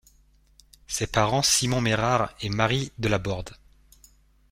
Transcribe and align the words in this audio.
Ses 0.87 1.05
parents 1.05 1.43
Simon 1.43 1.79
Mérard 1.81 2.33
et 2.41 2.49
Marie 2.49 2.91
de 2.97 3.07
La 3.07 3.19
Borde. 3.19 3.51